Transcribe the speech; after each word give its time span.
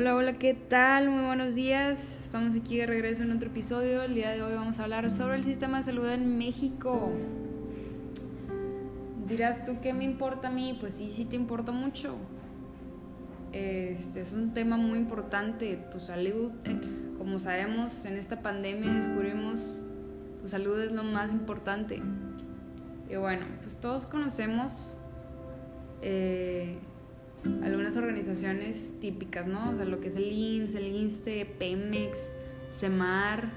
Hola, 0.00 0.14
hola, 0.16 0.38
¿qué 0.38 0.54
tal? 0.54 1.10
Muy 1.10 1.26
buenos 1.26 1.54
días. 1.54 2.24
Estamos 2.24 2.54
aquí 2.54 2.78
de 2.78 2.86
regreso 2.86 3.22
en 3.22 3.32
otro 3.32 3.50
episodio. 3.50 4.02
El 4.02 4.14
día 4.14 4.30
de 4.30 4.40
hoy 4.40 4.54
vamos 4.54 4.78
a 4.78 4.84
hablar 4.84 5.10
sobre 5.10 5.36
el 5.36 5.44
sistema 5.44 5.76
de 5.76 5.82
salud 5.82 6.08
en 6.08 6.38
México. 6.38 7.12
Dirás 9.28 9.66
tú, 9.66 9.76
¿qué 9.82 9.92
me 9.92 10.04
importa 10.04 10.48
a 10.48 10.50
mí? 10.50 10.74
Pues 10.80 10.94
sí, 10.94 11.12
sí 11.14 11.26
te 11.26 11.36
importa 11.36 11.70
mucho. 11.70 12.16
Este 13.52 14.22
es 14.22 14.32
un 14.32 14.54
tema 14.54 14.78
muy 14.78 14.98
importante, 14.98 15.76
tu 15.92 16.00
salud. 16.00 16.50
Como 17.18 17.38
sabemos, 17.38 18.06
en 18.06 18.16
esta 18.16 18.40
pandemia 18.40 18.90
descubrimos 18.90 19.82
tu 20.40 20.48
salud 20.48 20.80
es 20.80 20.92
lo 20.92 21.04
más 21.04 21.30
importante. 21.30 22.00
Y 23.10 23.16
bueno, 23.16 23.44
pues 23.62 23.76
todos 23.76 24.06
conocemos 24.06 24.96
eh, 26.00 26.78
algunas 27.62 27.96
organizaciones 27.96 28.94
típicas, 29.00 29.46
¿no? 29.46 29.70
O 29.70 29.76
sea, 29.76 29.84
lo 29.84 30.00
que 30.00 30.08
es 30.08 30.16
el 30.16 30.30
IMSS, 30.30 30.74
el 30.74 30.86
INSTE, 30.86 31.46
Pemex, 31.58 32.28
CEMAR, 32.72 33.50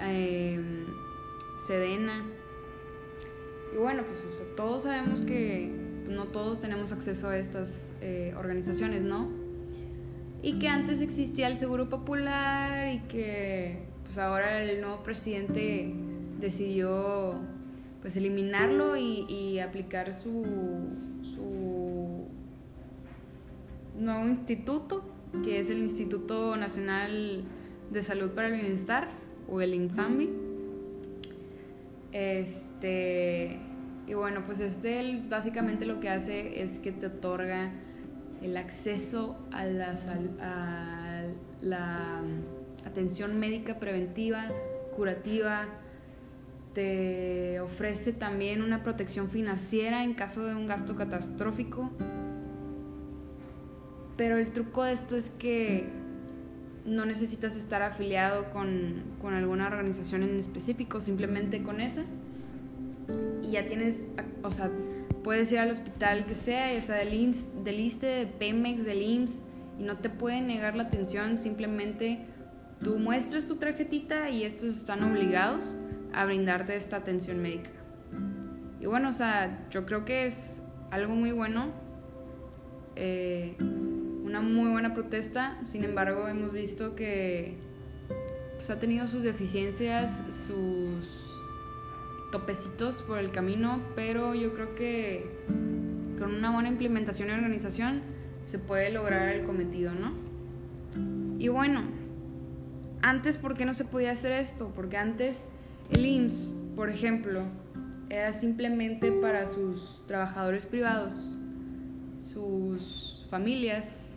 em, 0.00 0.86
Sedena. 1.66 2.24
Y 3.74 3.76
bueno, 3.76 4.02
pues 4.04 4.20
todos 4.56 4.82
sabemos 4.82 5.22
que 5.22 5.70
no 6.08 6.26
todos 6.26 6.60
tenemos 6.60 6.92
acceso 6.92 7.28
a 7.28 7.38
estas 7.38 7.92
eh, 8.00 8.34
organizaciones, 8.36 9.02
¿no? 9.02 9.30
Y 10.42 10.58
que 10.58 10.68
antes 10.68 11.00
existía 11.00 11.48
el 11.48 11.56
Seguro 11.56 11.88
Popular 11.88 12.92
y 12.92 13.00
que 13.08 13.84
pues 14.04 14.18
ahora 14.18 14.62
el 14.62 14.80
nuevo 14.80 15.02
presidente 15.02 15.94
decidió 16.40 17.36
pues 18.00 18.16
eliminarlo 18.16 18.96
y, 18.96 19.24
y 19.28 19.60
aplicar 19.60 20.12
su, 20.12 20.44
nuevo 24.04 24.26
instituto, 24.26 25.04
que 25.44 25.60
es 25.60 25.70
el 25.70 25.78
Instituto 25.78 26.56
Nacional 26.56 27.44
de 27.90 28.02
Salud 28.02 28.30
para 28.30 28.48
el 28.48 28.54
Bienestar, 28.54 29.08
o 29.48 29.60
el 29.60 29.74
INSAMBI. 29.74 30.30
Este, 32.12 33.58
y 34.06 34.14
bueno, 34.14 34.42
pues 34.44 34.60
este 34.60 35.22
básicamente 35.28 35.86
lo 35.86 36.00
que 36.00 36.08
hace 36.08 36.62
es 36.62 36.78
que 36.78 36.92
te 36.92 37.06
otorga 37.06 37.70
el 38.42 38.56
acceso 38.56 39.38
a 39.52 39.64
la, 39.64 39.94
a 40.40 41.22
la 41.62 42.20
atención 42.84 43.38
médica 43.38 43.78
preventiva, 43.78 44.48
curativa, 44.96 45.66
te 46.74 47.60
ofrece 47.60 48.12
también 48.12 48.62
una 48.62 48.82
protección 48.82 49.28
financiera 49.28 50.04
en 50.04 50.14
caso 50.14 50.44
de 50.44 50.54
un 50.54 50.66
gasto 50.66 50.96
catastrófico 50.96 51.90
pero 54.16 54.38
el 54.38 54.52
truco 54.52 54.84
de 54.84 54.92
esto 54.92 55.16
es 55.16 55.30
que 55.30 55.88
no 56.84 57.06
necesitas 57.06 57.56
estar 57.56 57.82
afiliado 57.82 58.50
con, 58.52 59.02
con 59.20 59.34
alguna 59.34 59.66
organización 59.66 60.22
en 60.22 60.38
específico, 60.38 61.00
simplemente 61.00 61.62
con 61.62 61.80
esa. 61.80 62.04
Y 63.42 63.52
ya 63.52 63.66
tienes, 63.66 64.04
o 64.42 64.50
sea, 64.50 64.70
puedes 65.22 65.50
ir 65.52 65.58
al 65.58 65.70
hospital 65.70 66.26
que 66.26 66.34
sea, 66.34 66.72
ya 66.72 66.80
sea 66.80 66.96
del, 66.96 67.14
INS, 67.14 67.64
del 67.64 67.80
ISTE, 67.80 68.06
de 68.06 68.26
Pemex, 68.26 68.84
del 68.84 69.02
IMSS, 69.02 69.42
y 69.78 69.84
no 69.84 69.98
te 69.98 70.10
pueden 70.10 70.46
negar 70.46 70.76
la 70.76 70.84
atención, 70.84 71.38
simplemente 71.38 72.26
tú 72.82 72.98
muestras 72.98 73.46
tu 73.46 73.56
tarjetita 73.56 74.30
y 74.30 74.44
estos 74.44 74.76
están 74.76 75.02
obligados 75.02 75.72
a 76.12 76.24
brindarte 76.24 76.76
esta 76.76 76.96
atención 76.96 77.40
médica. 77.40 77.70
Y 78.80 78.86
bueno, 78.86 79.08
o 79.08 79.12
sea, 79.12 79.66
yo 79.70 79.86
creo 79.86 80.04
que 80.04 80.26
es 80.26 80.60
algo 80.90 81.14
muy 81.14 81.30
bueno. 81.30 81.68
Eh, 82.96 83.56
una 84.32 84.40
muy 84.40 84.70
buena 84.70 84.94
protesta, 84.94 85.58
sin 85.62 85.84
embargo 85.84 86.26
hemos 86.26 86.54
visto 86.54 86.96
que 86.96 87.54
pues, 88.54 88.70
ha 88.70 88.80
tenido 88.80 89.06
sus 89.06 89.22
deficiencias, 89.22 90.22
sus 90.46 91.38
topecitos 92.30 93.02
por 93.02 93.18
el 93.18 93.30
camino, 93.30 93.82
pero 93.94 94.34
yo 94.34 94.54
creo 94.54 94.74
que 94.74 95.26
con 96.18 96.34
una 96.34 96.50
buena 96.50 96.70
implementación 96.70 97.28
y 97.28 97.32
organización 97.32 98.00
se 98.42 98.58
puede 98.58 98.90
lograr 98.90 99.28
el 99.28 99.44
cometido, 99.44 99.92
¿no? 99.92 100.14
Y 101.38 101.48
bueno, 101.48 101.82
antes, 103.02 103.36
¿por 103.36 103.54
qué 103.54 103.66
no 103.66 103.74
se 103.74 103.84
podía 103.84 104.12
hacer 104.12 104.32
esto? 104.32 104.72
Porque 104.74 104.96
antes 104.96 105.46
el 105.90 106.06
IMSS, 106.06 106.54
por 106.74 106.88
ejemplo, 106.88 107.42
era 108.08 108.32
simplemente 108.32 109.12
para 109.12 109.44
sus 109.44 110.00
trabajadores 110.06 110.64
privados, 110.64 111.36
sus 112.18 113.26
familias 113.28 114.11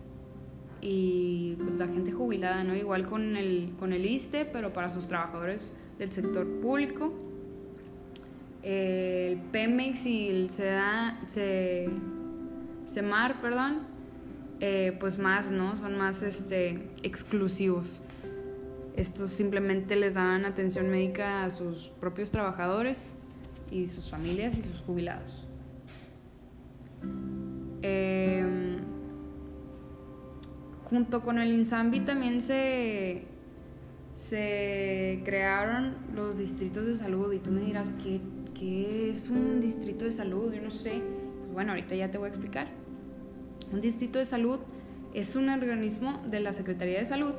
y 0.88 1.56
pues 1.56 1.79
la 1.79 1.88
gente 1.88 2.12
jubilada, 2.12 2.63
¿no? 2.63 2.75
Igual 2.75 3.07
con 3.07 3.35
el, 3.38 3.73
con 3.79 3.91
el 3.91 4.06
ISTE, 4.06 4.46
pero 4.46 4.72
para 4.72 4.88
sus 4.88 5.07
trabajadores 5.07 5.59
del 5.97 6.12
sector 6.12 6.47
público. 6.62 7.12
El 8.62 9.40
Pemex 9.51 10.06
y 10.06 10.29
el 10.29 10.51
CEDA, 10.51 11.19
CEMAR, 12.88 13.41
perdón, 13.41 13.79
eh, 14.59 14.96
pues 15.00 15.18
más, 15.18 15.50
¿no? 15.50 15.75
Son 15.75 15.97
más 15.97 16.22
este, 16.22 16.88
exclusivos. 17.02 18.03
Estos 18.96 19.31
simplemente 19.31 19.96
les 19.96 20.13
dan 20.13 20.46
atención 20.46 20.91
médica 20.91 21.46
a 21.46 21.50
sus 21.50 21.90
propios 22.00 22.29
trabajadores 22.29 23.16
y 23.72 23.88
sus 23.88 24.12
familias 24.12 24.56
y 24.56 24.62
sus 24.62 24.81
jubilados. 24.81 25.47
Eh, 27.81 28.14
junto 30.90 31.22
con 31.22 31.40
el 31.40 31.51
INSAMBI 31.51 32.01
también 32.01 32.41
se, 32.41 33.23
se 34.16 35.22
crearon 35.25 35.96
los 36.13 36.38
distritos 36.38 36.85
de 36.85 36.96
salud 36.96 37.34
y 37.34 37.40
tú 37.40 37.51
me 37.51 37.62
dirás, 37.62 37.94
¿qué, 38.03 38.22
¿qué, 38.53 39.09
es 39.09 39.29
un 39.29 39.62
distrito 39.62 40.06
de 40.06 40.13
salud? 40.13 40.53
Yo 40.53 40.62
no 40.62 40.72
sé. 40.72 41.01
Pues 41.40 41.53
bueno, 41.53 41.72
ahorita 41.72 41.96
ya 41.96 42.12
te 42.12 42.18
voy 42.18 42.28
a 42.28 42.29
explicar. 42.29 42.68
Un 43.72 43.81
distrito 43.81 44.19
de 44.19 44.25
salud 44.25 44.59
es 45.13 45.35
un 45.35 45.50
organismo 45.50 46.22
de 46.29 46.40
la 46.40 46.53
Secretaría 46.53 47.00
de 47.00 47.06
Salud 47.06 47.34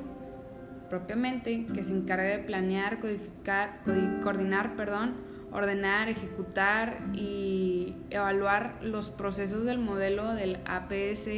propiamente 0.89 1.67
que 1.67 1.83
se 1.83 1.93
encarga 1.93 2.25
de 2.25 2.39
planear, 2.39 3.01
codificar, 3.01 3.81
coordinar, 4.23 4.77
perdón, 4.77 5.15
ordenar, 5.53 6.09
ejecutar 6.09 6.99
y 7.13 7.95
evaluar 8.11 8.79
los 8.83 9.11
procesos 9.11 9.65
del 9.65 9.79
modelo 9.79 10.35
del 10.35 10.59
APS 10.65 11.29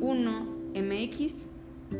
1 0.00 0.59
MX, 0.74 1.34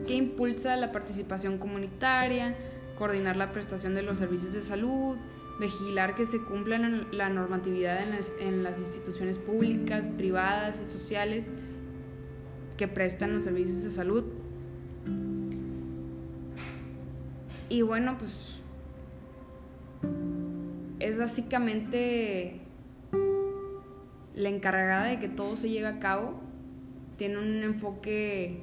que 0.06 0.14
impulsa 0.14 0.76
la 0.76 0.92
participación 0.92 1.58
comunitaria, 1.58 2.56
coordinar 2.96 3.36
la 3.36 3.52
prestación 3.52 3.94
de 3.94 4.02
los 4.02 4.18
servicios 4.18 4.52
de 4.52 4.62
salud, 4.62 5.16
vigilar 5.58 6.14
que 6.14 6.24
se 6.26 6.42
cumpla 6.42 6.78
la 6.78 7.28
normatividad 7.28 8.02
en 8.02 8.10
las, 8.10 8.32
en 8.40 8.62
las 8.62 8.78
instituciones 8.78 9.38
públicas, 9.38 10.06
privadas 10.16 10.82
y 10.84 10.90
sociales 10.90 11.50
que 12.76 12.88
prestan 12.88 13.34
los 13.34 13.44
servicios 13.44 13.82
de 13.82 13.90
salud. 13.90 14.24
Y 17.68 17.82
bueno, 17.82 18.16
pues 18.18 18.60
es 20.98 21.18
básicamente 21.18 22.60
la 24.34 24.48
encargada 24.48 25.04
de 25.04 25.20
que 25.20 25.28
todo 25.28 25.56
se 25.56 25.68
lleve 25.68 25.88
a 25.88 25.98
cabo 25.98 26.40
tiene 27.20 27.36
un 27.36 27.62
enfoque 27.62 28.60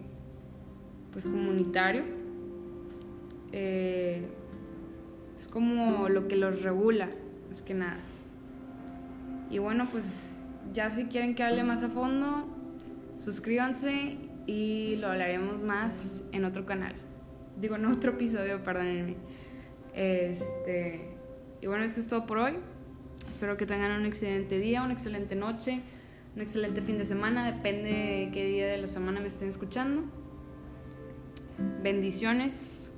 pues 1.12 1.26
comunitario. 1.26 2.02
Eh, 3.52 4.26
es 5.38 5.48
como 5.48 6.10
lo 6.10 6.28
que 6.28 6.38
los 6.38 6.64
regula, 6.64 7.08
más 7.50 7.62
que 7.62 7.76
nada. 7.76 8.00
Y 9.52 9.60
bueno, 9.60 9.88
pues 9.92 10.26
ya 10.74 10.90
si 10.90 11.06
quieren 11.06 11.36
que 11.36 11.44
hable 11.44 11.64
más 11.64 11.84
a 11.84 11.90
fondo, 11.90 12.48
suscríbanse 13.20 14.18
y 14.48 14.96
lo 14.96 15.12
hablaremos 15.12 15.62
más 15.62 16.24
en 16.32 16.44
otro 16.44 16.66
canal. 16.66 16.96
Digo, 17.62 17.76
en 17.76 17.86
otro 17.86 18.14
episodio, 18.14 18.64
perdónenme. 18.64 19.18
Este, 19.94 21.12
y 21.62 21.68
bueno, 21.68 21.84
esto 21.84 22.00
es 22.00 22.08
todo 22.08 22.26
por 22.26 22.40
hoy. 22.40 22.56
Espero 23.30 23.56
que 23.56 23.68
tengan 23.68 23.92
un 23.92 24.08
excelente 24.08 24.58
día, 24.58 24.82
una 24.82 24.94
excelente 24.94 25.36
noche 25.36 25.84
un 26.38 26.44
excelente 26.44 26.82
fin 26.82 27.00
de 27.00 27.06
semana, 27.06 27.52
depende 27.52 27.90
de 27.90 28.30
qué 28.32 28.46
día 28.46 28.68
de 28.68 28.78
la 28.78 28.86
semana 28.86 29.20
me 29.20 29.28
estén 29.28 29.48
escuchando. 29.48 30.04
Bendiciones 31.82 32.94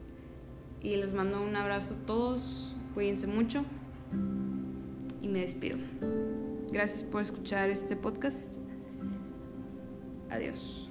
y 0.82 0.98
les 0.98 1.14
mando 1.14 1.42
un 1.42 1.56
abrazo 1.56 1.94
a 1.94 2.06
todos, 2.06 2.76
cuídense 2.94 3.28
mucho 3.28 3.64
y 5.22 5.30
me 5.30 5.40
despido. 5.40 5.78
Gracias 6.70 7.02
por 7.04 7.22
escuchar 7.22 7.70
este 7.70 7.96
podcast. 7.96 8.58
Adiós. 10.30 10.89